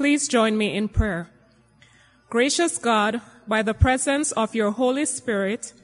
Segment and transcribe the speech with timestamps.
[0.00, 1.28] Please join me in prayer.
[2.30, 5.74] Gracious God, by the presence of your Holy Spirit,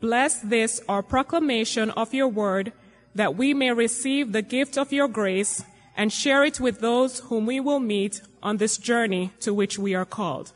[0.00, 2.72] bless this our proclamation of your word
[3.14, 5.64] that we may receive the gift of your grace
[5.96, 9.94] and share it with those whom we will meet on this journey to which we
[9.94, 10.50] are called.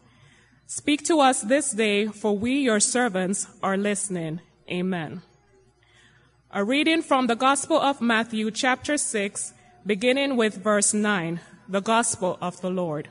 [0.67, 4.41] Speak to us this day, for we, your servants, are listening.
[4.69, 5.23] Amen.
[6.51, 9.55] A reading from the Gospel of Matthew, chapter 6,
[9.87, 11.39] beginning with verse 9,
[11.69, 13.11] the Gospel of the Lord.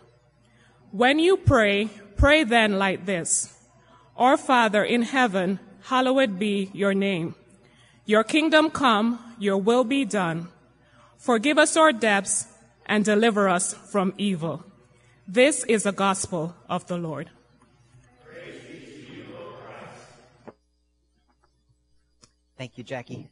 [0.91, 3.53] When you pray, pray then like this
[4.15, 7.35] Our Father in heaven, hallowed be your name.
[8.05, 10.47] Your kingdom come, your will be done.
[11.17, 12.47] Forgive us our debts
[12.85, 14.63] and deliver us from evil.
[15.27, 17.31] This is the gospel of the Lord.
[22.57, 23.29] Thank you, Jackie.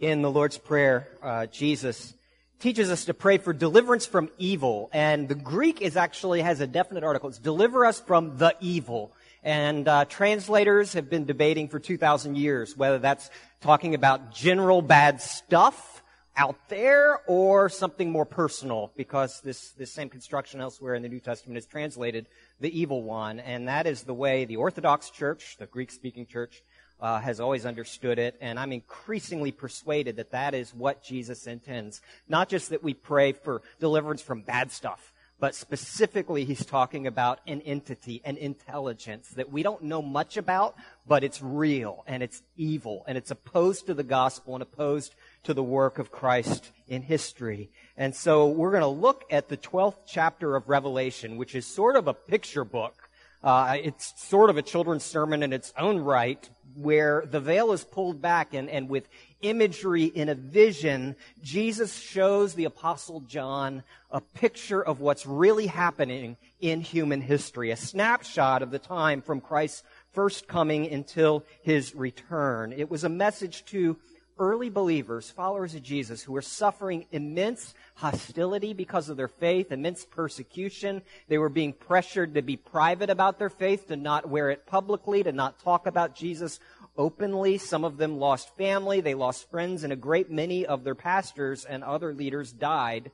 [0.00, 2.14] In the Lord's Prayer, uh, Jesus
[2.60, 4.88] teaches us to pray for deliverance from evil.
[4.92, 7.28] And the Greek is actually has a definite article.
[7.28, 9.10] It's deliver us from the evil.
[9.42, 13.28] And uh, translators have been debating for 2,000 years whether that's
[13.60, 16.00] talking about general bad stuff
[16.36, 21.18] out there or something more personal because this, this same construction elsewhere in the New
[21.18, 22.28] Testament is translated
[22.60, 23.40] the evil one.
[23.40, 26.62] And that is the way the Orthodox Church, the Greek speaking church,
[27.00, 32.00] uh, has always understood it, and I'm increasingly persuaded that that is what Jesus intends.
[32.28, 37.40] Not just that we pray for deliverance from bad stuff, but specifically he's talking about
[37.46, 40.74] an entity, an intelligence that we don't know much about,
[41.06, 45.54] but it's real and it's evil and it's opposed to the gospel and opposed to
[45.54, 47.70] the work of Christ in history.
[47.96, 51.94] And so we're going to look at the 12th chapter of Revelation, which is sort
[51.94, 53.08] of a picture book
[53.42, 57.84] uh, it's sort of a children's sermon in its own right, where the veil is
[57.84, 59.08] pulled back and, and with
[59.40, 66.36] imagery in a vision, Jesus shows the apostle John a picture of what's really happening
[66.60, 72.72] in human history, a snapshot of the time from Christ's first coming until his return.
[72.72, 73.96] It was a message to
[74.38, 80.04] early believers, followers of Jesus, who were suffering immense hostility because of their faith, immense
[80.04, 81.02] persecution.
[81.28, 85.22] They were being pressured to be private about their faith, to not wear it publicly,
[85.22, 86.60] to not talk about Jesus
[86.96, 87.58] openly.
[87.58, 91.64] Some of them lost family, they lost friends, and a great many of their pastors
[91.64, 93.10] and other leaders died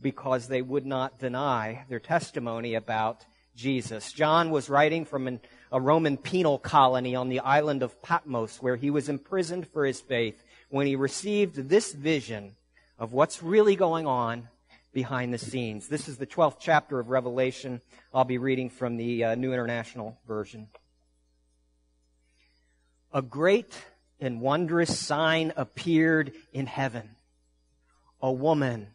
[0.00, 3.24] because they would not deny their testimony about
[3.56, 4.12] Jesus.
[4.12, 5.40] John was writing from an,
[5.72, 10.00] a Roman penal colony on the island of Patmos where he was imprisoned for his
[10.00, 12.56] faith when he received this vision
[12.98, 14.48] of what's really going on
[14.92, 15.88] behind the scenes.
[15.88, 17.80] This is the 12th chapter of Revelation.
[18.12, 20.68] I'll be reading from the uh, New International Version.
[23.12, 23.72] A great
[24.20, 27.10] and wondrous sign appeared in heaven.
[28.20, 28.88] A woman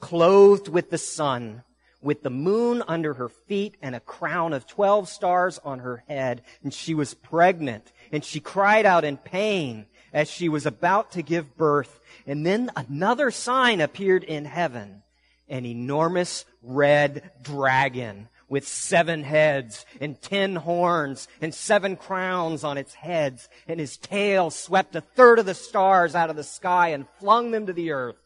[0.00, 1.64] clothed with the sun,
[2.00, 6.42] with the moon under her feet and a crown of 12 stars on her head.
[6.62, 11.22] And she was pregnant and she cried out in pain as she was about to
[11.22, 12.00] give birth.
[12.26, 15.02] And then another sign appeared in heaven.
[15.48, 22.94] An enormous red dragon with seven heads and ten horns and seven crowns on its
[22.94, 23.48] heads.
[23.66, 27.50] And his tail swept a third of the stars out of the sky and flung
[27.50, 28.16] them to the earth.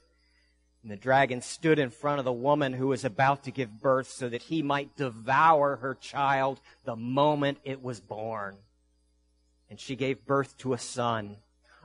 [0.82, 4.08] And the dragon stood in front of the woman who was about to give birth
[4.08, 8.56] so that he might devour her child the moment it was born.
[9.70, 11.36] And she gave birth to a son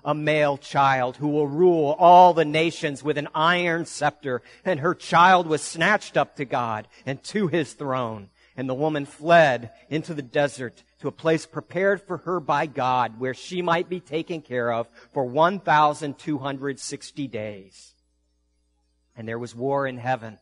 [0.03, 4.41] a male child who will rule all the nations with an iron scepter.
[4.63, 8.29] And her child was snatched up to God and to his throne.
[8.55, 13.19] And the woman fled into the desert to a place prepared for her by God
[13.19, 17.93] where she might be taken care of for 1,260 days.
[19.15, 20.39] And there was war in heaven.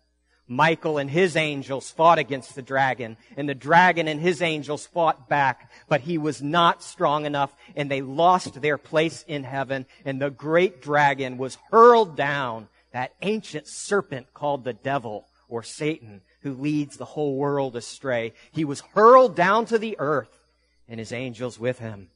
[0.47, 5.27] Michael and his angels fought against the dragon, and the dragon and his angels fought
[5.27, 10.21] back, but he was not strong enough, and they lost their place in heaven, and
[10.21, 16.53] the great dragon was hurled down, that ancient serpent called the devil or Satan, who
[16.53, 18.33] leads the whole world astray.
[18.51, 20.39] He was hurled down to the earth,
[20.87, 22.09] and his angels with him.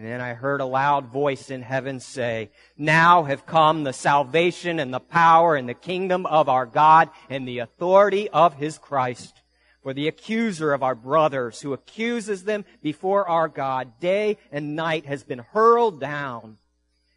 [0.00, 2.48] And then I heard a loud voice in heaven say,
[2.78, 7.46] Now have come the salvation and the power and the kingdom of our God and
[7.46, 9.42] the authority of his Christ.
[9.82, 15.04] For the accuser of our brothers who accuses them before our God day and night
[15.04, 16.56] has been hurled down.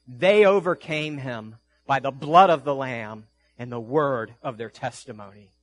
[0.06, 1.56] They overcame him
[1.88, 3.28] by the blood of the Lamb
[3.58, 5.54] and the word of their testimony.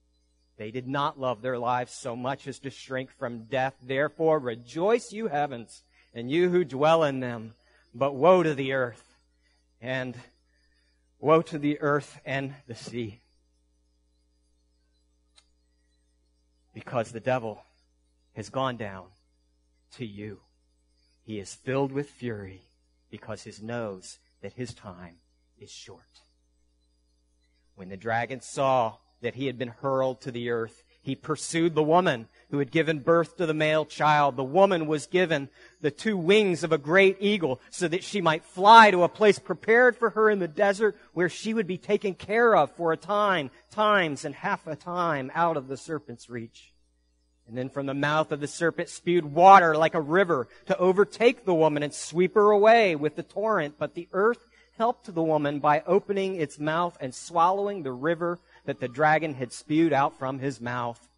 [0.56, 3.74] They did not love their lives so much as to shrink from death.
[3.82, 5.82] Therefore rejoice, you heavens
[6.14, 7.54] and you who dwell in them.
[7.94, 9.16] But woe to the earth
[9.80, 10.16] and
[11.18, 13.20] woe to the earth and the sea.
[16.72, 17.64] Because the devil
[18.34, 19.06] has gone down
[19.96, 20.38] to you.
[21.24, 22.62] He is filled with fury
[23.10, 25.16] because he knows that his time
[25.58, 26.22] is short.
[27.74, 31.82] When the dragon saw that he had been hurled to the earth, he pursued the
[31.82, 34.36] woman who had given birth to the male child.
[34.36, 35.48] The woman was given
[35.80, 39.38] the two wings of a great eagle so that she might fly to a place
[39.38, 42.98] prepared for her in the desert where she would be taken care of for a
[42.98, 46.72] time, times and half a time out of the serpent's reach.
[47.48, 51.44] And then from the mouth of the serpent spewed water like a river to overtake
[51.44, 53.76] the woman and sweep her away with the torrent.
[53.78, 58.38] But the earth helped the woman by opening its mouth and swallowing the river
[58.70, 61.08] that the dragon had spewed out from his mouth.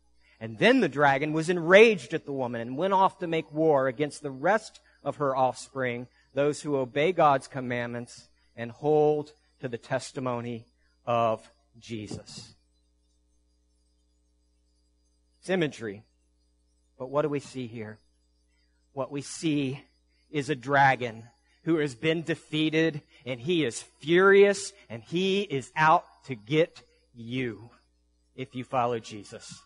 [0.40, 3.88] And then the dragon was enraged at the woman and went off to make war
[3.88, 8.26] against the rest of her offspring, those who obey God's commandments
[8.56, 10.64] and hold to the testimony
[11.04, 11.46] of
[11.78, 12.54] Jesus.
[15.40, 16.04] It's imagery.
[16.98, 17.98] But what do we see here?
[18.94, 19.84] What we see
[20.30, 21.24] is a dragon
[21.64, 26.82] who has been defeated and he is furious and he is out to get
[27.14, 27.70] you
[28.34, 29.62] if you follow Jesus.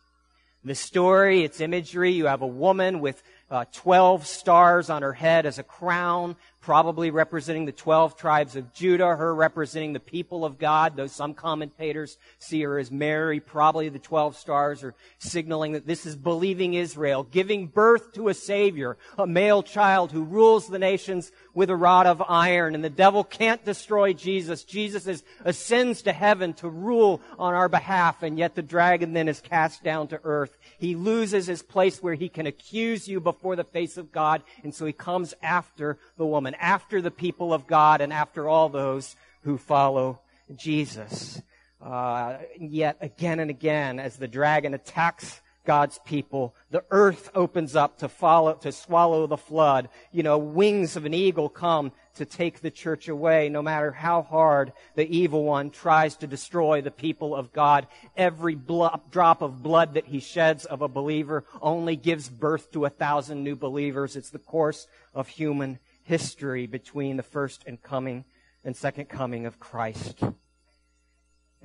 [0.64, 5.46] The story, its imagery, you have a woman with uh, 12 stars on her head
[5.46, 10.58] as a crown, probably representing the 12 tribes of Judah, her representing the people of
[10.58, 15.87] God, though some commentators see her as Mary, probably the 12 stars are signaling that
[15.87, 20.81] this is believing Israel, giving birth to a Savior, a male child who rules the
[20.81, 24.64] nations with a rod of iron, and the devil can't destroy Jesus.
[24.64, 29.28] Jesus is, ascends to heaven to rule on our behalf, and yet the dragon then
[29.28, 30.58] is cast down to earth.
[30.78, 34.75] He loses his place where he can accuse you before the face of God, and
[34.75, 39.17] so he comes after the woman after the people of God and after all those
[39.43, 40.21] who follow
[40.55, 41.41] Jesus.
[41.81, 47.98] Uh, yet again and again, as the dragon attacks God's people, the earth opens up
[47.98, 49.90] to follow, to swallow the flood.
[50.12, 54.22] You know, wings of an eagle come to take the church away, no matter how
[54.22, 57.86] hard the evil one tries to destroy the people of God.
[58.16, 62.86] Every blo- drop of blood that he sheds of a believer only gives birth to
[62.86, 64.16] a thousand new believers.
[64.16, 68.24] It's the course of human history between the first and coming
[68.64, 70.22] and second coming of Christ.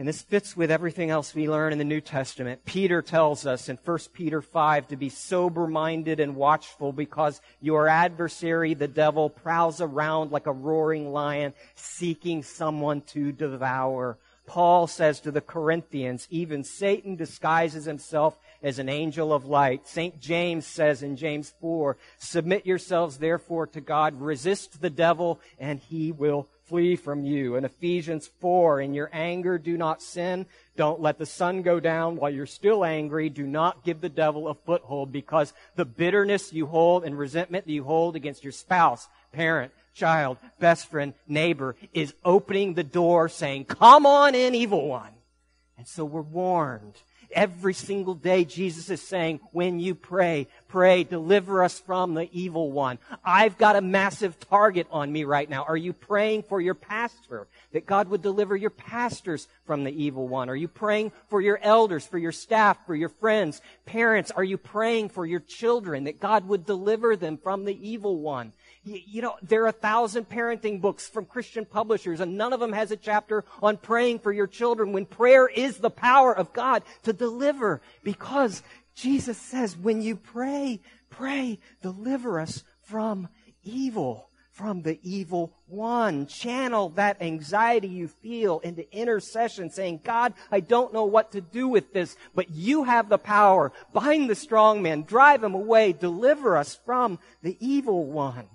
[0.02, 2.66] And this fits with everything else we learn in the New Testament.
[2.66, 7.88] Peter tells us in 1 Peter 5 to be sober minded and watchful because your
[7.88, 14.18] adversary, the devil, prowls around like a roaring lion seeking someone to devour.
[14.48, 19.88] Paul says to the Corinthians, even Satan disguises himself as an angel of light.
[19.88, 20.20] St.
[20.20, 26.12] James says in James 4, submit yourselves therefore to God, resist the devil, and he
[26.12, 27.58] will flee from you.
[27.58, 30.46] In Ephesians 4, in your anger, do not sin.
[30.78, 33.28] Don't let the sun go down while you're still angry.
[33.28, 37.74] Do not give the devil a foothold because the bitterness you hold and resentment that
[37.74, 43.66] you hold against your spouse, parent, child, best friend, neighbor is opening the door saying,
[43.66, 45.12] come on in, evil one.
[45.78, 46.96] And so we're warned
[47.34, 52.72] Every single day, Jesus is saying, when you pray, pray, deliver us from the evil
[52.72, 53.00] one.
[53.24, 55.64] I've got a massive target on me right now.
[55.64, 57.48] Are you praying for your pastor?
[57.74, 60.50] That God would deliver your pastors from the evil one?
[60.50, 64.32] Are you praying for your elders, for your staff, for your friends, parents?
[64.32, 68.54] Are you praying for your children that God would deliver them from the evil one?
[68.84, 72.74] You know, there are a thousand parenting books from Christian publishers, and none of them
[72.74, 76.84] has a chapter on praying for your children when prayer is the power of God
[77.04, 77.82] to deliver.
[78.04, 78.64] Because
[78.96, 83.28] Jesus says, when you pray, pray, deliver us from
[83.64, 86.28] evil from the evil one.
[86.28, 91.68] Channel that anxiety you feel into intercession saying, God, I don't know what to do
[91.68, 93.72] with this, but you have the power.
[93.94, 98.48] Bind the strong man, drive him away, deliver us from the evil one.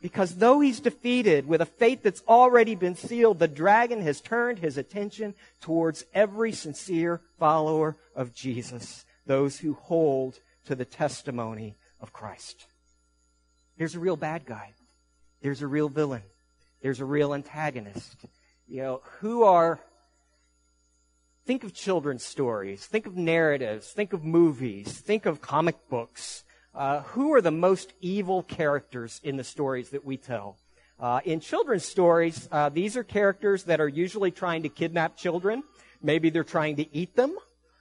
[0.00, 4.60] Because though he's defeated with a fate that's already been sealed, the dragon has turned
[4.60, 12.12] his attention towards every sincere follower of Jesus, those who hold to the testimony of
[12.12, 12.66] Christ.
[13.76, 14.72] There's a real bad guy.
[15.42, 16.22] There's a real villain.
[16.80, 18.16] There's a real antagonist.
[18.68, 19.80] You know, who are,
[21.44, 26.44] think of children's stories, think of narratives, think of movies, think of comic books.
[26.78, 30.56] Uh, who are the most evil characters in the stories that we tell?
[31.00, 35.64] Uh, in children's stories, uh, these are characters that are usually trying to kidnap children.
[36.00, 37.36] Maybe they're trying to eat them.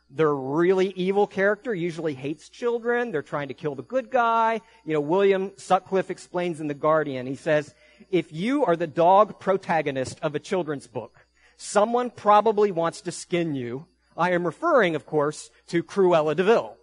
[0.10, 3.12] They're really evil character, usually hates children.
[3.12, 4.62] They're trying to kill the good guy.
[4.84, 7.76] You know, William Sutcliffe explains in The Guardian, he says,
[8.10, 13.54] if you are the dog protagonist of a children's book, someone probably wants to skin
[13.54, 13.86] you.
[14.18, 16.77] I am referring, of course, to Cruella de Vil.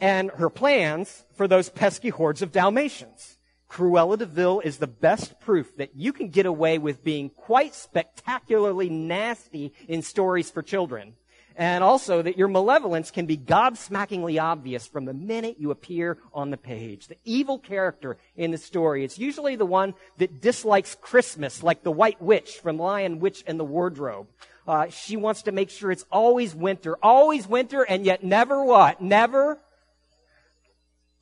[0.00, 3.38] And her plans for those pesky hordes of Dalmatians.
[3.68, 7.74] Cruella de Vil is the best proof that you can get away with being quite
[7.74, 11.14] spectacularly nasty in stories for children.
[11.54, 16.50] And also that your malevolence can be gobsmackingly obvious from the minute you appear on
[16.50, 17.08] the page.
[17.08, 21.90] The evil character in the story, it's usually the one that dislikes Christmas, like the
[21.90, 24.28] White Witch from Lion, Witch, and the Wardrobe.
[24.68, 29.02] Uh, she wants to make sure it's always winter, always winter, and yet never what?
[29.02, 29.58] Never?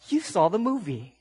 [0.09, 1.19] You saw the movie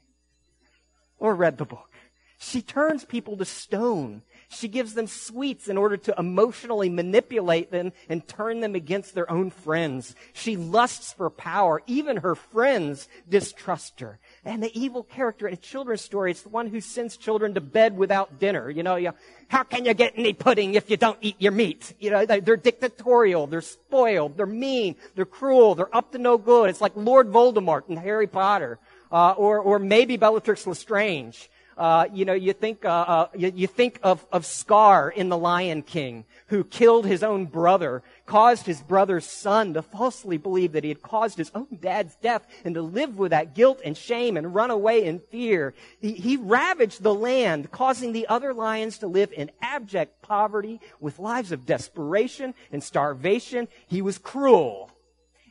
[1.19, 1.89] or read the book.
[2.37, 4.21] She turns people to stone.
[4.49, 9.29] She gives them sweets in order to emotionally manipulate them and turn them against their
[9.29, 10.15] own friends.
[10.33, 11.81] She lusts for power.
[11.87, 14.19] Even her friends distrust her.
[14.43, 17.61] And the evil character in a children's story, it's the one who sends children to
[17.61, 18.69] bed without dinner.
[18.69, 19.13] You know, you,
[19.47, 21.93] how can you get any pudding if you don't eat your meat?
[21.99, 26.69] You know, they're dictatorial, they're spoiled, they're mean, they're cruel, they're up to no good.
[26.69, 28.79] It's like Lord Voldemort in Harry Potter
[29.11, 31.49] uh, or, or maybe Bellatrix Lestrange.
[31.77, 35.37] Uh, you know, you think, uh, uh, you, you, think of, of Scar in The
[35.37, 40.85] Lion King, who killed his own brother, caused his brother's son to falsely believe that
[40.85, 44.37] he had caused his own dad's death and to live with that guilt and shame
[44.37, 45.73] and run away in fear.
[45.99, 51.19] He, he ravaged the land, causing the other lions to live in abject poverty with
[51.19, 53.67] lives of desperation and starvation.
[53.85, 54.91] He was cruel.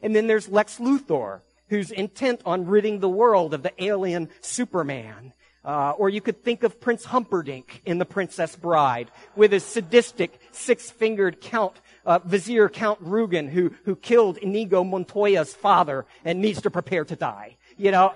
[0.01, 5.35] And then there's Lex Luthor, who's intent on ridding the world of the alien Superman.
[5.65, 10.39] Uh, or you could think of Prince Humperdinck in The Princess Bride with his sadistic
[10.53, 16.71] six-fingered Count, uh, Vizier Count Rugen who, who killed Inigo Montoya's father and needs to
[16.71, 17.57] prepare to die.
[17.79, 18.13] You know,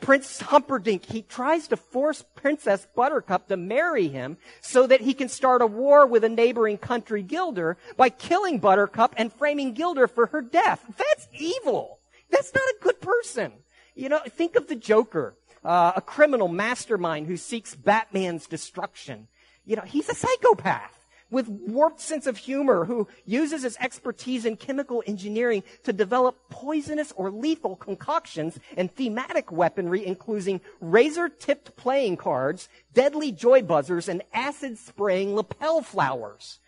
[0.00, 5.28] Prince Humperdinck, he tries to force Princess Buttercup to marry him so that he can
[5.28, 10.26] start a war with a neighboring country Guilder, by killing Buttercup and framing Guilder for
[10.26, 10.84] her death.
[10.96, 11.98] That's evil.
[12.30, 13.52] That's not a good person.
[13.94, 19.28] You know, think of the Joker, uh, a criminal mastermind who seeks Batman's destruction.
[19.64, 21.00] You know, he's a psychopath
[21.30, 27.12] with warped sense of humor who uses his expertise in chemical engineering to develop poisonous
[27.16, 34.76] or lethal concoctions and thematic weaponry including razor-tipped playing cards, deadly joy buzzers, and acid
[34.76, 36.58] spraying lapel flowers.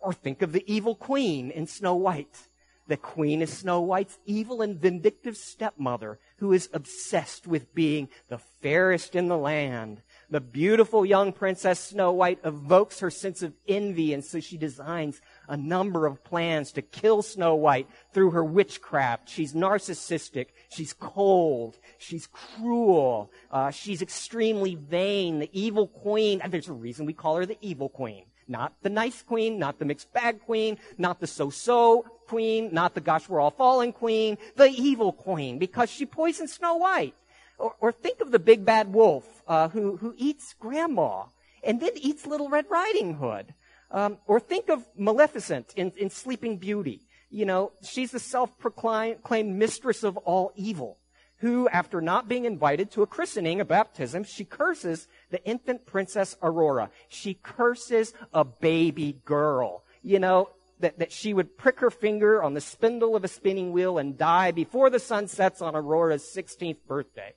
[0.00, 2.48] Or think of the evil queen in Snow White.
[2.88, 8.38] The queen is Snow White's evil and vindictive stepmother who is obsessed with being the
[8.38, 10.02] fairest in the land.
[10.30, 15.20] The beautiful young princess Snow White evokes her sense of envy and so she designs
[15.48, 19.28] a number of plans to kill Snow White through her witchcraft.
[19.28, 20.48] She's narcissistic.
[20.68, 21.78] She's cold.
[21.98, 23.32] She's cruel.
[23.50, 25.40] Uh, she's extremely vain.
[25.40, 26.40] The evil queen.
[26.48, 28.26] There's a reason we call her the evil queen.
[28.48, 33.00] Not the nice queen, not the mixed bag queen, not the so-so queen, not the
[33.00, 37.14] gosh we're all falling queen, the evil queen, because she poisoned Snow White.
[37.58, 41.24] Or, or think of the big bad wolf uh, who, who eats grandma
[41.64, 43.54] and then eats Little Red Riding Hood.
[43.90, 47.02] Um, or think of Maleficent in, in Sleeping Beauty.
[47.30, 50.98] You know, she's the self-proclaimed mistress of all evil
[51.38, 56.36] who, after not being invited to a christening, a baptism, she curses the infant princess
[56.42, 56.90] Aurora.
[57.08, 59.84] She curses a baby girl.
[60.02, 63.72] You know, that, that she would prick her finger on the spindle of a spinning
[63.72, 67.34] wheel and die before the sun sets on Aurora's 16th birthday.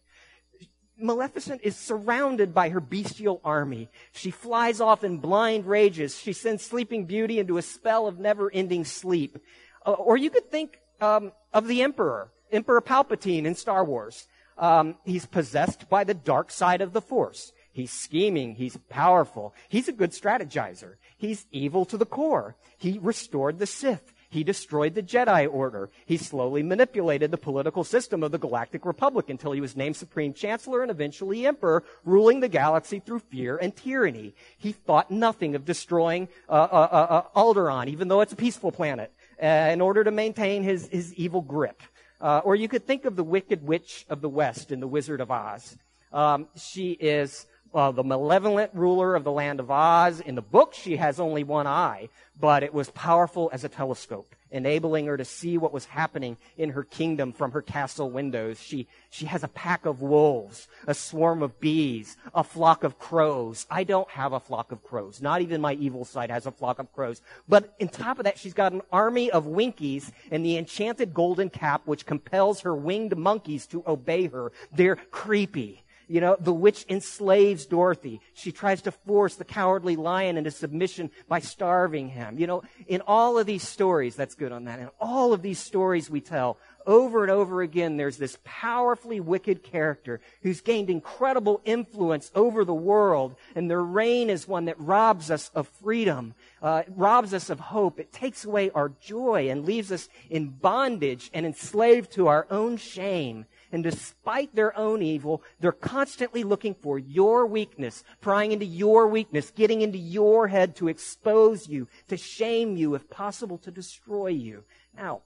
[0.97, 3.89] Maleficent is surrounded by her bestial army.
[4.11, 6.17] She flies off in blind rages.
[6.17, 9.37] She sends Sleeping Beauty into a spell of never-ending sleep.
[9.85, 14.27] Uh, or you could think um, of the Emperor, Emperor Palpatine in Star Wars.
[14.57, 17.53] Um, he's possessed by the dark side of the Force.
[17.79, 18.55] He's scheming.
[18.55, 19.53] He's powerful.
[19.69, 20.95] He's a good strategizer.
[21.17, 22.57] He's evil to the core.
[22.77, 24.13] He restored the Sith.
[24.29, 25.89] He destroyed the Jedi Order.
[26.05, 30.33] He slowly manipulated the political system of the Galactic Republic until he was named Supreme
[30.33, 34.35] Chancellor and eventually Emperor, ruling the galaxy through fear and tyranny.
[34.57, 38.73] He thought nothing of destroying uh, uh, uh, uh Alderaan, even though it's a peaceful
[38.73, 41.81] planet, uh, in order to maintain his, his evil grip.
[42.19, 45.21] Uh, or you could think of the Wicked Witch of the West in The Wizard
[45.21, 45.77] of Oz.
[46.11, 50.19] Um, she is uh, the malevolent ruler of the land of Oz.
[50.19, 52.09] In the book, she has only one eye,
[52.39, 56.71] but it was powerful as a telescope, enabling her to see what was happening in
[56.71, 58.59] her kingdom from her castle windows.
[58.59, 63.67] She, she has a pack of wolves, a swarm of bees, a flock of crows.
[63.69, 65.21] I don't have a flock of crows.
[65.21, 67.21] Not even my evil side has a flock of crows.
[67.47, 71.49] But on top of that, she's got an army of winkies and the enchanted golden
[71.49, 74.51] cap, which compels her winged monkeys to obey her.
[74.71, 78.19] They're creepy You know, the witch enslaves Dorothy.
[78.33, 82.39] She tries to force the cowardly lion into submission by starving him.
[82.39, 84.79] You know, in all of these stories, that's good on that.
[84.79, 89.61] In all of these stories we tell, over and over again, there's this powerfully wicked
[89.61, 95.29] character who's gained incredible influence over the world, and their reign is one that robs
[95.29, 97.99] us of freedom, uh, robs us of hope.
[97.99, 102.77] It takes away our joy and leaves us in bondage and enslaved to our own
[102.77, 103.45] shame.
[103.71, 109.51] And despite their own evil, they're constantly looking for your weakness, prying into your weakness,
[109.51, 114.63] getting into your head to expose you, to shame you, if possible, to destroy you.
[114.97, 115.21] Now,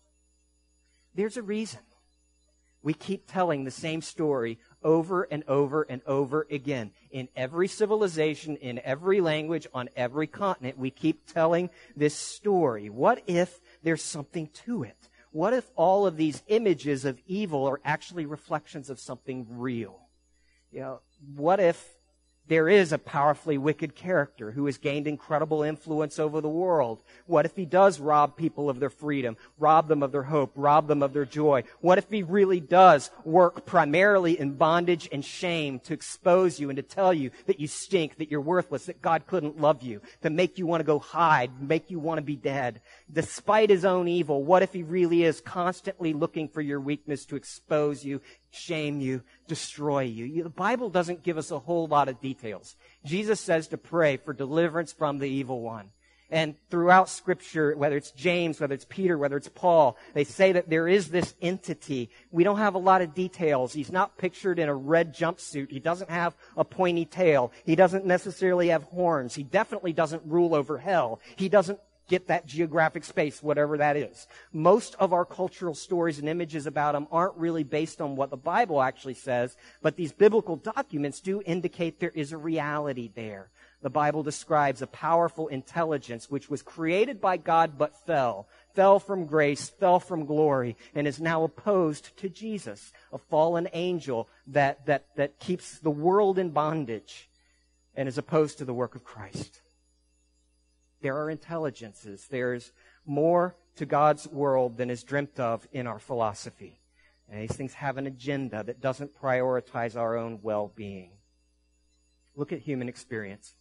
[1.15, 1.79] there's a reason.
[2.81, 6.91] We keep telling the same story over and over and over again.
[7.11, 12.89] In every civilization, in every language, on every continent, we keep telling this story.
[12.89, 14.97] What if there's something to it?
[15.33, 19.99] What if all of these images of evil are actually reflections of something real?
[20.71, 20.99] You know,
[21.35, 21.92] what if
[22.47, 27.01] there is a powerfully wicked character who has gained incredible influence over the world.
[27.25, 30.87] What if he does rob people of their freedom, rob them of their hope, rob
[30.87, 31.63] them of their joy?
[31.79, 36.77] What if he really does work primarily in bondage and shame to expose you and
[36.77, 40.29] to tell you that you stink, that you're worthless, that God couldn't love you, to
[40.29, 42.81] make you want to go hide, make you want to be dead?
[43.11, 47.37] Despite his own evil, what if he really is constantly looking for your weakness to
[47.37, 48.21] expose you
[48.53, 50.43] shame you, destroy you.
[50.43, 52.75] The Bible doesn't give us a whole lot of details.
[53.05, 55.89] Jesus says to pray for deliverance from the evil one.
[56.29, 60.67] And throughout scripture, whether it's James, whether it's Peter, whether it's Paul, they say that
[60.67, 62.09] there is this entity.
[62.31, 63.71] We don't have a lot of details.
[63.71, 65.69] He's not pictured in a red jumpsuit.
[65.69, 67.51] He doesn't have a pointy tail.
[67.65, 69.35] He doesn't necessarily have horns.
[69.35, 71.19] He definitely doesn't rule over hell.
[71.35, 74.27] He doesn't get that geographic space, whatever that is.
[74.51, 78.37] Most of our cultural stories and images about them aren't really based on what the
[78.37, 83.49] Bible actually says, but these biblical documents do indicate there is a reality there.
[83.81, 89.25] The Bible describes a powerful intelligence which was created by God but fell, fell from
[89.25, 95.07] grace, fell from glory, and is now opposed to Jesus, a fallen angel that, that,
[95.17, 97.29] that keeps the world in bondage
[97.95, 99.59] and is opposed to the work of Christ.
[101.03, 102.27] There are intelligences.
[102.31, 102.71] There's
[103.05, 106.79] more to God's world than is dreamt of in our philosophy.
[107.29, 111.11] And these things have an agenda that doesn't prioritize our own well being.
[112.37, 113.53] Look at human experience.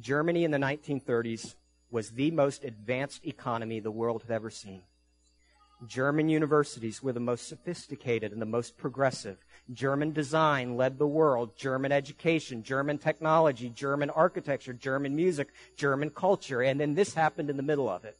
[0.00, 1.54] Germany in the 1930s
[1.88, 4.82] was the most advanced economy the world had ever seen.
[5.86, 9.38] German universities were the most sophisticated and the most progressive.
[9.72, 11.56] German design led the world.
[11.56, 16.62] German education, German technology, German architecture, German music, German culture.
[16.62, 18.18] And then this happened in the middle of it.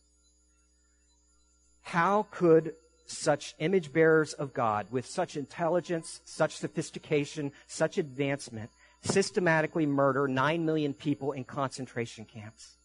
[1.82, 2.74] How could
[3.06, 8.70] such image bearers of God with such intelligence, such sophistication, such advancement
[9.02, 12.78] systematically murder 9 million people in concentration camps?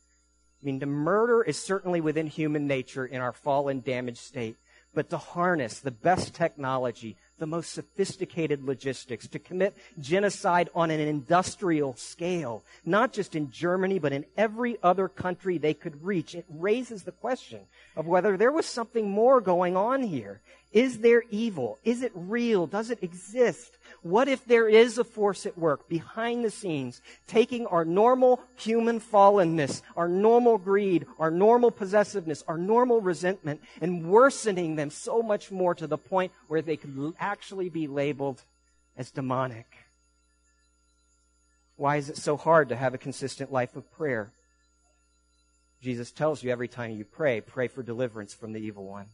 [0.61, 4.57] I mean, the murder is certainly within human nature in our fallen, damaged state
[4.93, 10.99] but to harness the best technology, the most sophisticated logistics, to commit genocide on an
[10.99, 16.35] industrial scale, not just in Germany, but in every other country they could reach.
[16.35, 17.61] It raises the question
[17.95, 20.41] of whether there was something more going on here.
[20.71, 21.77] Is there evil?
[21.83, 22.67] Is it real?
[22.67, 23.77] Does it exist?
[24.01, 29.01] What if there is a force at work behind the scenes, taking our normal human
[29.01, 35.51] fallenness, our normal greed, our normal possessiveness, our normal resentment, and worsening them so much
[35.51, 38.41] more to the point where they could actually be labeled
[38.95, 39.67] as demonic?
[41.75, 44.31] Why is it so hard to have a consistent life of prayer?
[45.81, 49.07] Jesus tells you every time you pray, pray for deliverance from the evil one.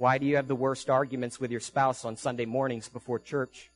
[0.00, 3.70] Why do you have the worst arguments with your spouse on Sunday mornings before church?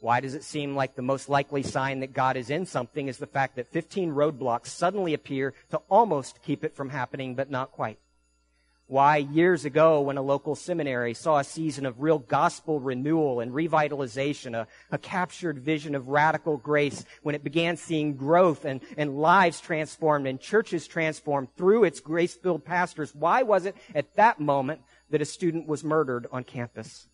[0.00, 3.18] Why does it seem like the most likely sign that God is in something is
[3.18, 7.72] the fact that 15 roadblocks suddenly appear to almost keep it from happening, but not
[7.72, 7.98] quite?
[8.86, 13.52] Why years ago when a local seminary saw a season of real gospel renewal and
[13.52, 19.18] revitalization, a, a captured vision of radical grace, when it began seeing growth and, and
[19.18, 24.80] lives transformed and churches transformed through its grace-filled pastors, why was it at that moment
[25.10, 27.06] that a student was murdered on campus?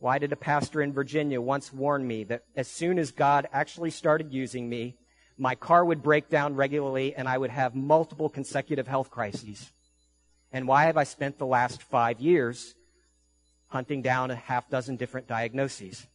[0.00, 3.90] Why did a pastor in Virginia once warn me that as soon as God actually
[3.90, 4.96] started using me,
[5.36, 9.72] my car would break down regularly and I would have multiple consecutive health crises?
[10.52, 12.74] And why have I spent the last five years
[13.68, 16.06] hunting down a half dozen different diagnoses?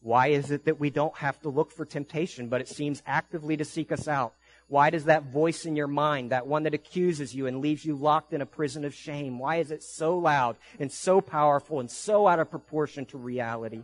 [0.00, 3.56] Why is it that we don't have to look for temptation, but it seems actively
[3.56, 4.34] to seek us out?
[4.68, 7.96] Why does that voice in your mind, that one that accuses you and leaves you
[7.96, 11.90] locked in a prison of shame, why is it so loud and so powerful and
[11.90, 13.82] so out of proportion to reality?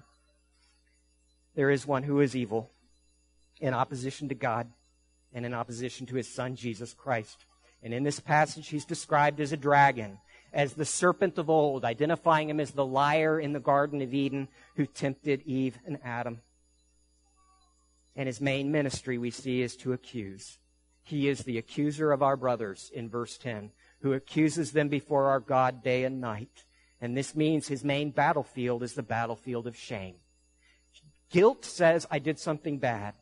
[1.54, 2.70] There is one who is evil
[3.60, 4.68] in opposition to God
[5.32, 7.46] and in opposition to his son, Jesus Christ.
[7.82, 10.18] And in this passage, he's described as a dragon,
[10.52, 14.48] as the serpent of old, identifying him as the liar in the Garden of Eden
[14.76, 16.40] who tempted Eve and Adam.
[18.16, 20.58] And his main ministry we see is to accuse.
[21.04, 25.38] He is the accuser of our brothers in verse 10, who accuses them before our
[25.38, 26.64] God day and night.
[27.00, 30.14] And this means his main battlefield is the battlefield of shame.
[31.30, 33.14] Guilt says, I did something bad.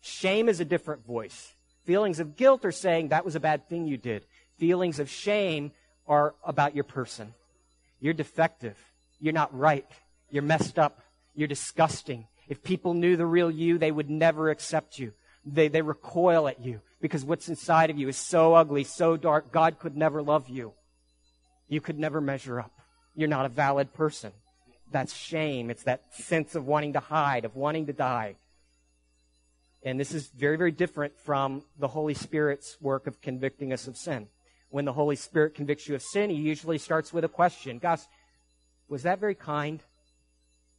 [0.00, 1.52] Shame is a different voice.
[1.84, 4.24] Feelings of guilt are saying, that was a bad thing you did.
[4.56, 5.72] Feelings of shame
[6.06, 7.34] are about your person.
[8.00, 8.78] You're defective.
[9.20, 9.86] You're not right.
[10.30, 11.02] You're messed up.
[11.34, 12.26] You're disgusting.
[12.48, 15.12] If people knew the real you, they would never accept you.
[15.44, 19.52] They, they recoil at you because what's inside of you is so ugly, so dark,
[19.52, 20.72] God could never love you.
[21.68, 22.72] You could never measure up.
[23.14, 24.32] You're not a valid person.
[24.90, 25.70] That's shame.
[25.70, 28.36] It's that sense of wanting to hide, of wanting to die.
[29.82, 33.96] And this is very, very different from the Holy Spirit's work of convicting us of
[33.96, 34.28] sin.
[34.68, 37.78] When the Holy Spirit convicts you of sin, he usually starts with a question.
[37.78, 38.02] Gosh,
[38.88, 39.82] was that very kind?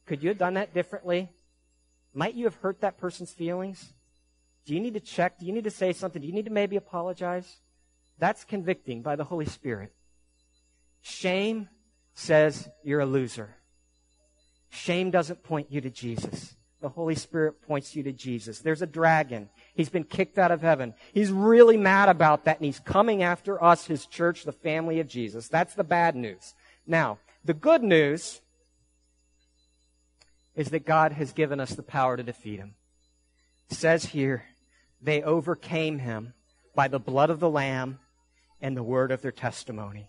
[0.06, 1.30] Could you have done that differently?
[2.14, 3.92] Might you have hurt that person's feelings?
[4.64, 5.38] Do you need to check?
[5.38, 6.20] Do you need to say something?
[6.20, 7.56] Do you need to maybe apologize?
[8.18, 9.92] That's convicting by the Holy Spirit.
[11.00, 11.68] Shame
[12.14, 13.56] says you're a loser.
[14.70, 16.54] Shame doesn't point you to Jesus.
[16.80, 18.60] The Holy Spirit points you to Jesus.
[18.60, 19.48] There's a dragon.
[19.74, 20.94] He's been kicked out of heaven.
[21.12, 25.06] He's really mad about that, and he's coming after us, his church, the family of
[25.06, 25.48] Jesus.
[25.48, 26.54] That's the bad news.
[26.86, 28.40] Now, the good news
[30.54, 32.74] is that God has given us the power to defeat him.
[33.70, 34.44] It says here,
[35.02, 36.34] they overcame him
[36.74, 37.98] by the blood of the Lamb
[38.60, 40.08] and the word of their testimony.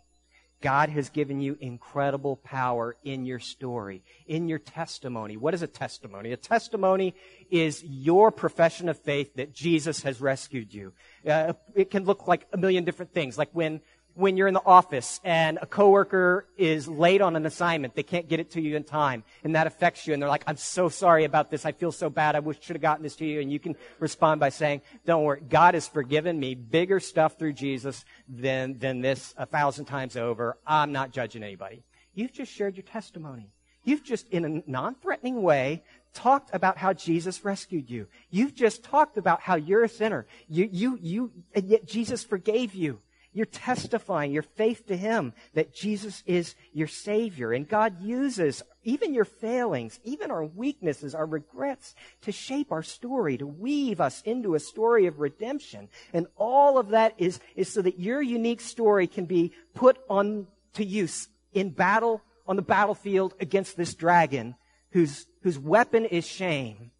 [0.61, 5.35] God has given you incredible power in your story, in your testimony.
[5.35, 6.31] What is a testimony?
[6.31, 7.15] A testimony
[7.51, 10.93] is your profession of faith that Jesus has rescued you.
[11.27, 13.81] Uh, it can look like a million different things, like when
[14.15, 18.27] when you're in the office and a coworker is late on an assignment, they can't
[18.27, 20.89] get it to you in time, and that affects you, and they're like, I'm so
[20.89, 23.41] sorry about this, I feel so bad, I wish should have gotten this to you,
[23.41, 27.53] and you can respond by saying, don't worry, God has forgiven me bigger stuff through
[27.53, 30.57] Jesus than, than this a thousand times over.
[30.65, 31.83] I'm not judging anybody.
[32.13, 33.49] You've just shared your testimony.
[33.83, 38.07] You've just, in a non-threatening way, talked about how Jesus rescued you.
[38.29, 40.25] You've just talked about how you're a sinner.
[40.47, 42.99] You, you, you, and yet Jesus forgave you.
[43.33, 47.51] You're testifying your faith to Him that Jesus is your Savior.
[47.51, 53.37] And God uses even your failings, even our weaknesses, our regrets to shape our story,
[53.37, 55.89] to weave us into a story of redemption.
[56.13, 60.47] And all of that is, is so that your unique story can be put on
[60.73, 64.55] to use in battle on the battlefield against this dragon
[64.91, 66.91] whose, whose weapon is shame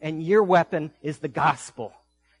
[0.00, 1.92] and your weapon is the gospel.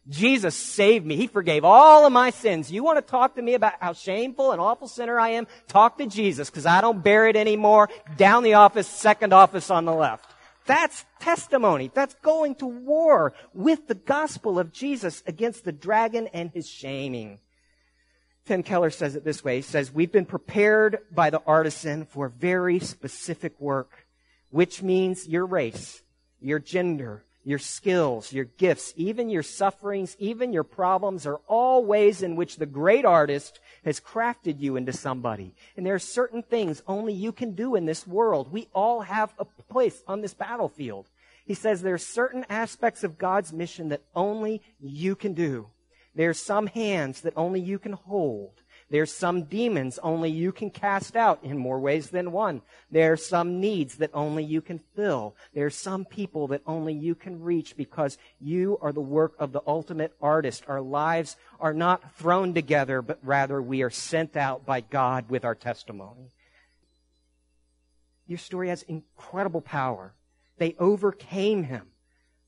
[0.08, 1.16] Jesus saved me.
[1.16, 2.72] He forgave all of my sins.
[2.72, 5.46] You want to talk to me about how shameful and awful sinner I am?
[5.68, 7.88] Talk to Jesus because I don't bear it anymore.
[8.16, 10.26] Down the office, second office on the left.
[10.66, 11.90] That's testimony.
[11.92, 17.38] That's going to war with the gospel of Jesus against the dragon and his shaming.
[18.46, 19.56] Tim Keller says it this way.
[19.56, 24.06] He says, we've been prepared by the artisan for very specific work,
[24.50, 26.02] which means your race,
[26.40, 32.22] your gender, your skills, your gifts, even your sufferings, even your problems are all ways
[32.22, 35.54] in which the great artist has crafted you into somebody.
[35.76, 38.52] And there are certain things only you can do in this world.
[38.52, 41.08] We all have a place on this battlefield.
[41.44, 45.66] He says there are certain aspects of God's mission that only you can do.
[46.14, 48.61] There are some hands that only you can hold.
[48.92, 52.60] There's some demons only you can cast out in more ways than one.
[52.90, 55.34] There are some needs that only you can fill.
[55.54, 59.52] There are some people that only you can reach because you are the work of
[59.52, 60.64] the ultimate artist.
[60.68, 65.46] Our lives are not thrown together, but rather we are sent out by God with
[65.46, 66.30] our testimony.
[68.26, 70.12] Your story has incredible power.
[70.58, 71.91] They overcame him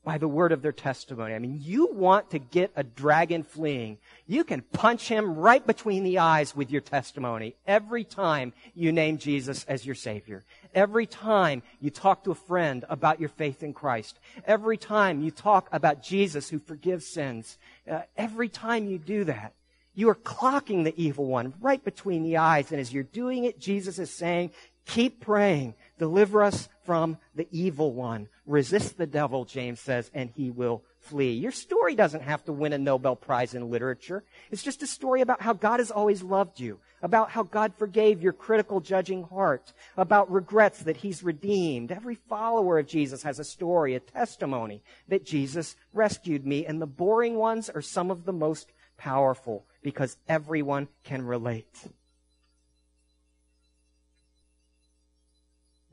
[0.05, 1.33] by the word of their testimony.
[1.33, 3.97] I mean, you want to get a dragon fleeing.
[4.27, 9.17] You can punch him right between the eyes with your testimony every time you name
[9.17, 10.43] Jesus as your Savior.
[10.73, 14.19] Every time you talk to a friend about your faith in Christ.
[14.45, 17.57] Every time you talk about Jesus who forgives sins.
[17.89, 19.53] Uh, every time you do that,
[19.95, 22.71] you are clocking the evil one right between the eyes.
[22.71, 24.51] And as you're doing it, Jesus is saying,
[24.85, 28.27] keep praying Deliver us from the evil one.
[28.45, 31.33] Resist the devil, James says, and he will flee.
[31.33, 34.23] Your story doesn't have to win a Nobel Prize in literature.
[34.51, 38.21] It's just a story about how God has always loved you, about how God forgave
[38.21, 41.91] your critical, judging heart, about regrets that He's redeemed.
[41.91, 46.87] Every follower of Jesus has a story, a testimony that Jesus rescued me, and the
[46.87, 51.87] boring ones are some of the most powerful because everyone can relate.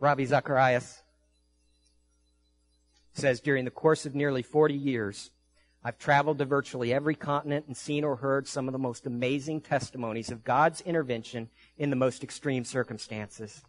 [0.02, 1.00] Ravi Zacharias
[3.14, 5.30] says, during the course of nearly 40 years,
[5.84, 9.60] I've traveled to virtually every continent and seen or heard some of the most amazing
[9.60, 13.62] testimonies of God's intervention in the most extreme circumstances.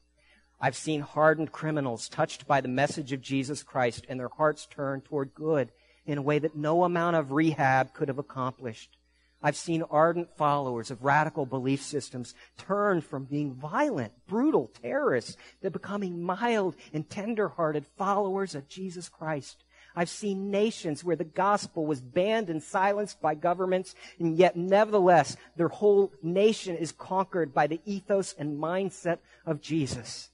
[0.59, 5.05] I've seen hardened criminals touched by the message of Jesus Christ and their hearts turned
[5.05, 5.71] toward good
[6.07, 8.97] in a way that no amount of rehab could have accomplished.
[9.43, 15.69] I've seen ardent followers of radical belief systems turn from being violent, brutal terrorists to
[15.69, 19.65] becoming mild and tender-hearted followers of Jesus Christ.
[19.95, 25.37] I've seen nations where the gospel was banned and silenced by governments, and yet nevertheless,
[25.55, 30.29] their whole nation is conquered by the ethos and mindset of Jesus.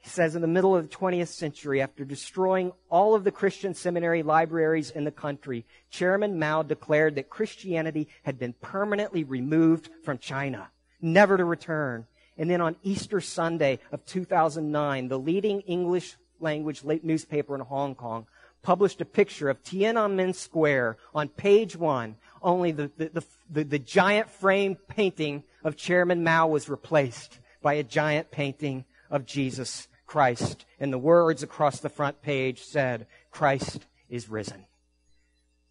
[0.00, 3.74] He says in the middle of the 20th century, after destroying all of the Christian
[3.74, 10.16] seminary libraries in the country, Chairman Mao declared that Christianity had been permanently removed from
[10.16, 10.70] China,
[11.02, 12.06] never to return.
[12.38, 18.26] And then on Easter Sunday of 2009, the leading English language newspaper in Hong Kong
[18.62, 22.16] published a picture of Tiananmen Square on page one.
[22.42, 27.82] Only the, the, the, the, giant frame painting of Chairman Mao was replaced by a
[27.82, 30.66] giant painting of Jesus Christ.
[30.80, 34.64] And the words across the front page said, Christ is risen.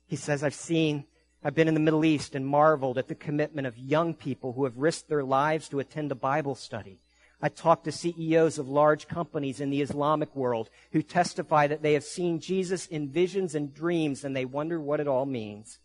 [0.07, 1.03] He says, I've seen,
[1.43, 4.63] I've been in the Middle East and marveled at the commitment of young people who
[4.63, 7.01] have risked their lives to attend a Bible study.
[7.41, 11.91] I talked to CEOs of large companies in the Islamic world who testify that they
[11.91, 15.79] have seen Jesus in visions and dreams and they wonder what it all means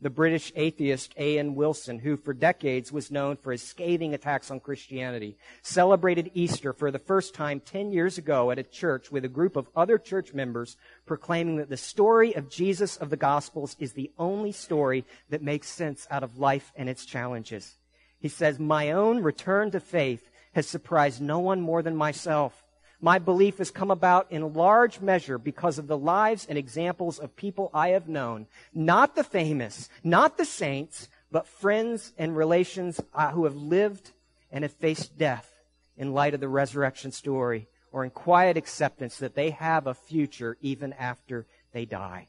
[0.00, 1.54] the British atheist A.N.
[1.54, 6.90] Wilson, who for decades was known for his scathing attacks on Christianity, celebrated Easter for
[6.90, 10.32] the first time 10 years ago at a church with a group of other church
[10.32, 15.42] members proclaiming that the story of Jesus of the Gospels is the only story that
[15.42, 17.76] makes sense out of life and its challenges.
[18.18, 22.64] He says, My own return to faith has surprised no one more than myself.
[23.00, 27.34] My belief has come about in large measure because of the lives and examples of
[27.34, 28.46] people I have known.
[28.74, 34.12] Not the famous, not the saints, but friends and relations uh, who have lived
[34.52, 35.50] and have faced death
[35.96, 40.58] in light of the resurrection story or in quiet acceptance that they have a future
[40.60, 42.28] even after they die.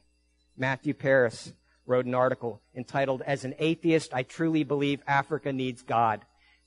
[0.56, 1.52] Matthew Parris
[1.86, 6.24] wrote an article entitled, As an Atheist, I Truly Believe Africa Needs God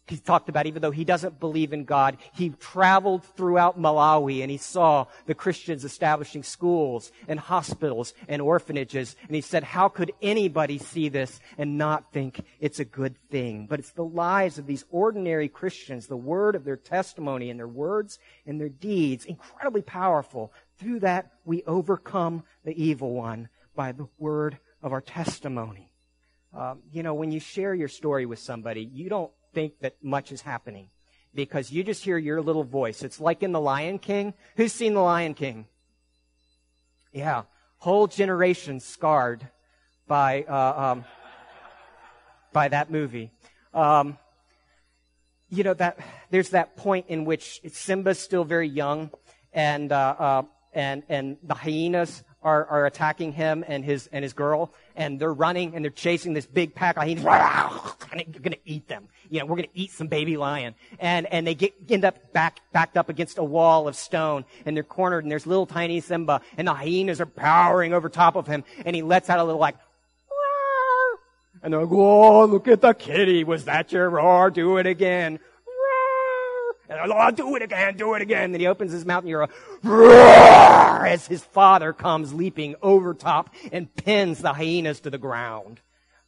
[0.08, 4.52] he talked about even though he doesn't believe in God, he traveled throughout Malawi and
[4.52, 9.16] he saw the Christians establishing schools and hospitals and orphanages.
[9.24, 13.66] And he said, how could anybody see this and not think it's a good thing?
[13.68, 17.68] But it's the lives of these ordinary Christians, the word of their testimony and their
[17.68, 20.54] words and their deeds, incredibly powerful.
[20.78, 25.92] Through that, we overcome the evil one by the word of our testimony.
[26.54, 30.32] Um, you know, when you share your story with somebody, you don't think that much
[30.32, 30.90] is happening
[31.34, 33.02] because you just hear your little voice.
[33.02, 34.34] It's like in The Lion King.
[34.58, 35.66] Who's seen The Lion King?
[37.14, 37.44] Yeah.
[37.78, 39.48] Whole generation scarred
[40.08, 41.06] by, uh, um,
[42.52, 43.32] by that movie.
[43.74, 44.18] Um,
[45.50, 46.00] you know, that,
[46.32, 49.10] there's that point in which Simba's still very young
[49.54, 54.34] and, uh, uh, and, and the hyenas are, are attacking him and his, and his
[54.34, 57.24] girl, and they're running and they're chasing this big pack of hyenas.
[57.24, 60.76] You're gonna eat them you know, we're going to eat some baby lion.
[61.00, 64.76] And, and they get, end up back, backed up against a wall of stone and
[64.76, 68.48] they're cornered and there's little tiny Simba and the hyenas are powering over top of
[68.48, 69.76] him and he lets out a little like,
[71.64, 73.44] and they're like, whoa, look at the kitty.
[73.44, 74.52] Was that your roar?
[74.52, 75.40] Do it again.
[76.90, 78.52] And oh, do it again, do it again.
[78.52, 79.50] Then he opens his mouth and you're
[79.84, 85.80] roar as his father comes leaping over top and pins the hyenas to the ground.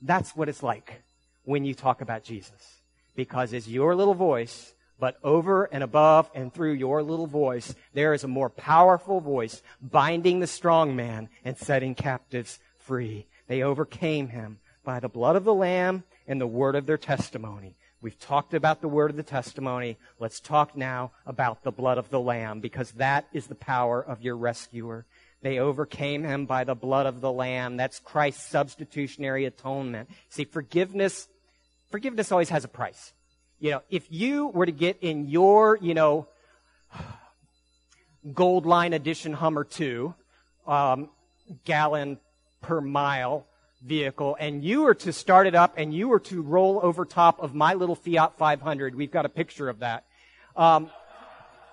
[0.01, 1.01] That's what it's like
[1.43, 2.77] when you talk about Jesus
[3.15, 8.13] because it's your little voice, but over and above and through your little voice, there
[8.13, 13.25] is a more powerful voice binding the strong man and setting captives free.
[13.47, 17.75] They overcame him by the blood of the Lamb and the word of their testimony.
[18.01, 19.97] We've talked about the word of the testimony.
[20.19, 24.21] Let's talk now about the blood of the Lamb because that is the power of
[24.21, 25.05] your rescuer.
[25.41, 27.75] They overcame him by the blood of the Lamb.
[27.77, 30.09] That's Christ's substitutionary atonement.
[30.29, 31.27] See, forgiveness
[31.89, 33.13] forgiveness always has a price.
[33.59, 36.27] You know, if you were to get in your, you know,
[38.33, 40.13] Gold Line Edition Hummer 2,
[40.67, 41.09] um,
[41.65, 42.19] gallon
[42.61, 43.47] per mile
[43.81, 47.41] vehicle, and you were to start it up and you were to roll over top
[47.41, 48.95] of my little Fiat 500.
[48.95, 50.05] We've got a picture of that.
[50.55, 50.89] Um,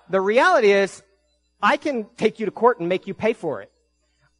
[0.09, 1.03] the reality is,
[1.61, 3.71] I can take you to court and make you pay for it.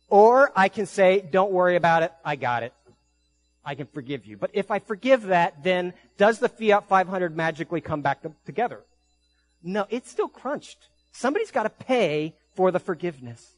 [0.09, 2.73] Or I can say, don't worry about it, I got it.
[3.63, 4.37] I can forgive you.
[4.37, 8.83] But if I forgive that, then does the Fiat 500 magically come back to, together?
[9.63, 10.77] No, it's still crunched.
[11.11, 13.54] Somebody's got to pay for the forgiveness.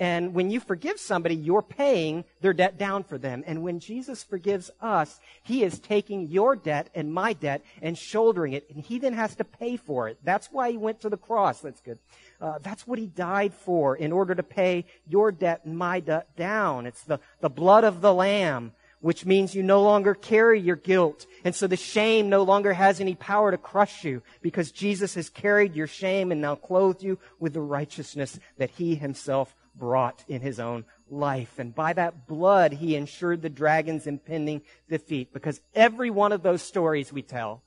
[0.00, 3.44] And when you forgive somebody, you're paying their debt down for them.
[3.46, 8.54] And when Jesus forgives us, He is taking your debt and my debt and shouldering
[8.54, 8.64] it.
[8.74, 10.18] And He then has to pay for it.
[10.24, 11.60] That's why He went to the cross.
[11.60, 11.98] That's good.
[12.40, 16.34] Uh, that's what He died for in order to pay your debt and my debt
[16.34, 16.86] down.
[16.86, 21.24] It's the, the blood of the Lamb which means you no longer carry your guilt.
[21.42, 25.30] And so the shame no longer has any power to crush you because Jesus has
[25.30, 30.40] carried your shame and now clothed you with the righteousness that he himself brought in
[30.40, 31.58] his own life.
[31.58, 36.62] And by that blood, he ensured the dragon's impending defeat because every one of those
[36.62, 37.62] stories we tell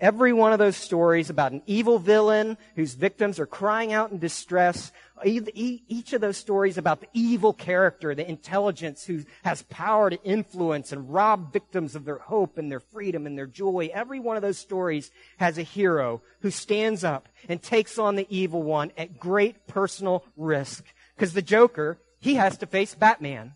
[0.00, 4.18] Every one of those stories about an evil villain whose victims are crying out in
[4.18, 4.90] distress,
[5.24, 10.90] each of those stories about the evil character, the intelligence who has power to influence
[10.90, 14.42] and rob victims of their hope and their freedom and their joy, every one of
[14.42, 19.20] those stories has a hero who stands up and takes on the evil one at
[19.20, 20.84] great personal risk.
[21.16, 23.52] Because the Joker, he has to face Batman.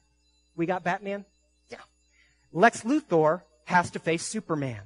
[0.57, 1.25] We got Batman?
[1.69, 1.79] Yeah.
[2.53, 4.83] Lex Luthor has to face Superman.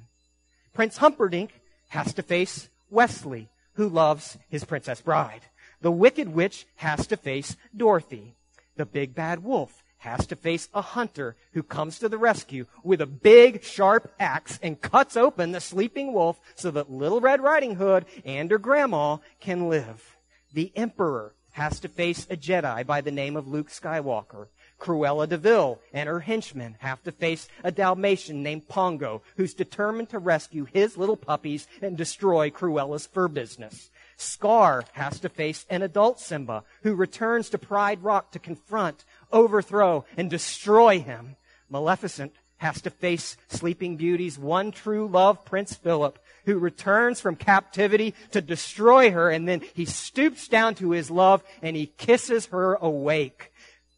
[0.73, 1.59] Prince Humperdinck
[1.89, 5.41] has to face Wesley, who loves his princess bride.
[5.81, 8.35] The Wicked Witch has to face Dorothy.
[8.75, 12.99] The Big Bad Wolf has to face a hunter who comes to the rescue with
[12.99, 17.75] a big, sharp axe and cuts open the sleeping wolf so that Little Red Riding
[17.75, 20.17] Hood and her grandma can live.
[20.53, 24.47] The Emperor has to face a Jedi by the name of Luke Skywalker.
[24.79, 30.09] Cruella de Vil and her henchmen have to face a Dalmatian named Pongo, who's determined
[30.09, 33.89] to rescue his little puppies and destroy Cruella's fur business.
[34.17, 40.05] Scar has to face an adult Simba, who returns to Pride Rock to confront, overthrow,
[40.17, 41.35] and destroy him.
[41.69, 48.13] Maleficent has to face Sleeping Beauty's one true love, Prince Philip, who returns from captivity
[48.31, 52.75] to destroy her, and then he stoops down to his love and he kisses her
[52.75, 53.51] awake.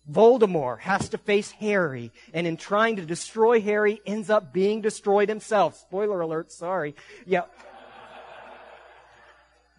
[0.09, 5.29] Voldemort has to face Harry, and in trying to destroy Harry, ends up being destroyed
[5.29, 5.77] himself.
[5.77, 6.95] Spoiler alert, sorry.
[7.25, 7.45] Yeah.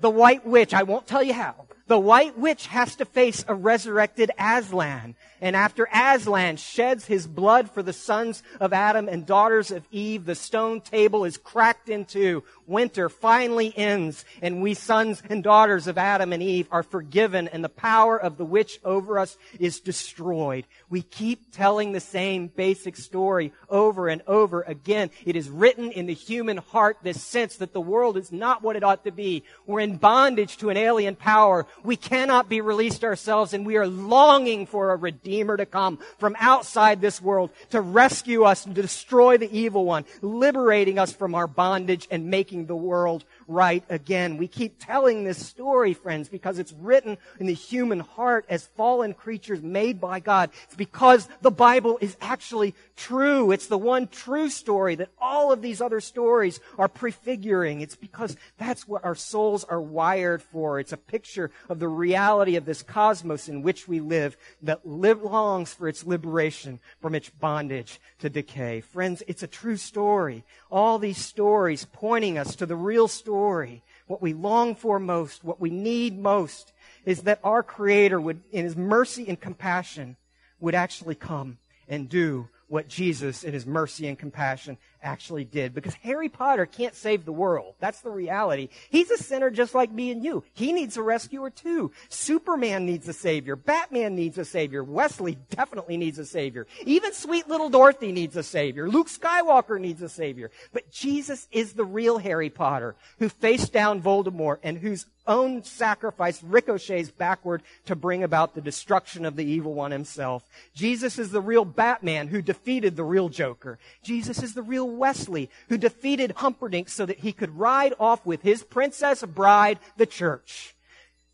[0.00, 1.66] The White Witch, I won't tell you how.
[1.86, 5.14] The White Witch has to face a resurrected Aslan.
[5.40, 10.24] And after Aslan sheds his blood for the sons of Adam and daughters of Eve,
[10.24, 12.42] the stone table is cracked in two.
[12.66, 17.62] Winter finally ends, and we sons and daughters of Adam and Eve are forgiven, and
[17.62, 20.66] the power of the witch over us is destroyed.
[20.88, 25.10] We keep telling the same basic story over and over again.
[25.24, 28.76] It is written in the human heart this sense that the world is not what
[28.76, 29.44] it ought to be.
[29.66, 31.66] We're in bondage to an alien power.
[31.84, 34.96] We cannot be released ourselves, and we are longing for a
[35.26, 39.84] Redeemer to come from outside this world to rescue us and to destroy the evil
[39.84, 44.36] one, liberating us from our bondage and making the world right again.
[44.36, 49.14] We keep telling this story, friends, because it's written in the human heart as fallen
[49.14, 50.50] creatures made by God.
[50.64, 53.50] It's because the Bible is actually true.
[53.52, 57.80] It's the one true story that all of these other stories are prefiguring.
[57.80, 60.80] It's because that's what our souls are wired for.
[60.80, 65.22] It's a picture of the reality of this cosmos in which we live that live,
[65.22, 68.80] longs for its liberation from its bondage to decay.
[68.80, 70.44] Friends, it's a true story.
[70.70, 73.82] All these stories pointing us to the real story.
[74.06, 76.72] What we long for most, what we need most,
[77.04, 80.16] is that our Creator would, in His mercy and compassion,
[80.58, 85.72] would actually come and do what Jesus in his mercy and compassion actually did.
[85.72, 87.74] Because Harry Potter can't save the world.
[87.78, 88.68] That's the reality.
[88.90, 90.44] He's a sinner just like me and you.
[90.52, 91.92] He needs a rescuer too.
[92.08, 93.56] Superman needs a savior.
[93.56, 94.82] Batman needs a savior.
[94.84, 96.66] Wesley definitely needs a savior.
[96.84, 98.88] Even sweet little Dorothy needs a savior.
[98.88, 100.50] Luke Skywalker needs a savior.
[100.72, 106.42] But Jesus is the real Harry Potter who faced down Voldemort and whose own sacrifice
[106.42, 110.48] ricochets backward to bring about the destruction of the evil one himself.
[110.74, 113.78] Jesus is the real Batman who defeated the real Joker.
[114.02, 118.42] Jesus is the real Wesley who defeated Humperdinck so that he could ride off with
[118.42, 120.75] his princess bride, the church.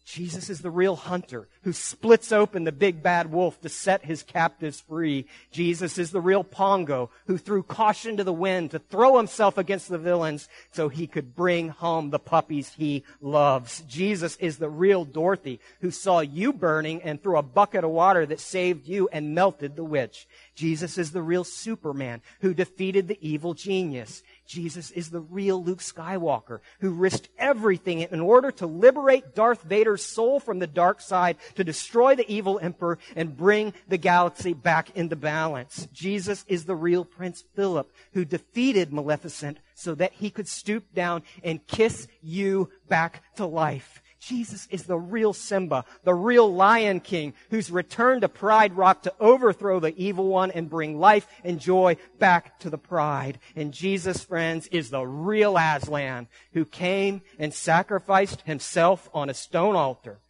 [0.04, 4.24] Jesus is the real hunter who splits open the big bad wolf to set his
[4.24, 5.26] captives free.
[5.52, 9.88] Jesus is the real Pongo who threw caution to the wind to throw himself against
[9.88, 13.82] the villains so he could bring home the puppies he loves.
[13.82, 18.26] Jesus is the real Dorothy who saw you burning and threw a bucket of water
[18.26, 20.26] that saved you and melted the witch.
[20.56, 24.22] Jesus is the real Superman who defeated the evil genius.
[24.52, 30.04] Jesus is the real Luke Skywalker who risked everything in order to liberate Darth Vader's
[30.04, 34.90] soul from the dark side, to destroy the evil emperor and bring the galaxy back
[34.94, 35.88] into balance.
[35.92, 41.22] Jesus is the real Prince Philip who defeated Maleficent so that he could stoop down
[41.42, 44.02] and kiss you back to life.
[44.22, 49.14] Jesus is the real Simba, the real Lion King, who's returned to Pride Rock to
[49.18, 53.40] overthrow the evil one and bring life and joy back to the pride.
[53.56, 59.74] And Jesus, friends, is the real Aslan, who came and sacrificed himself on a stone
[59.74, 60.20] altar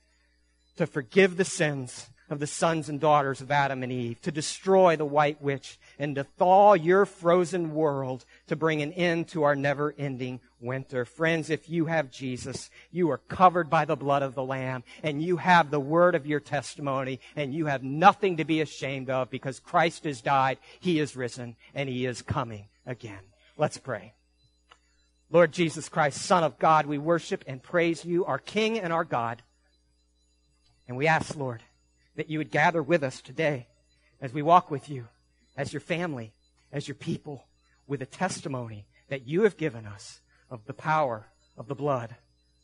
[0.77, 4.97] to forgive the sins of the sons and daughters of Adam and Eve, to destroy
[4.97, 9.55] the white witch, and to thaw your frozen world to bring an end to our
[9.55, 11.05] never ending winter.
[11.05, 15.23] Friends, if you have Jesus, you are covered by the blood of the Lamb, and
[15.23, 19.31] you have the word of your testimony, and you have nothing to be ashamed of
[19.31, 23.21] because Christ has died, He is risen, and He is coming again.
[23.57, 24.15] Let's pray.
[25.31, 29.05] Lord Jesus Christ, Son of God, we worship and praise you, our King and our
[29.05, 29.43] God.
[30.87, 31.63] And we ask, Lord,
[32.17, 33.67] that you would gather with us today
[34.21, 35.09] as we walk with you,
[35.57, 36.33] as your family,
[36.73, 37.45] as your people,
[37.87, 42.17] with a testimony that you have given us of the power of the blood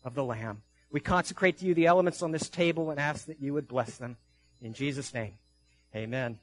[0.05, 0.63] of the Lamb.
[0.91, 3.97] We consecrate to you the elements on this table and ask that you would bless
[3.97, 4.17] them.
[4.63, 5.35] In Jesus' name,
[5.95, 6.39] amen.